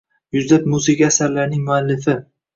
[0.37, 2.19] yuzlab musiqiy asarlarning muallifi